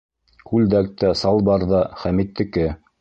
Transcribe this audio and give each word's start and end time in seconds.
Күлдәк 0.51 0.89
тә, 1.03 1.11
салбар 1.21 1.67
ҙа 1.75 1.83
-Хәмиттеке! 1.91 2.67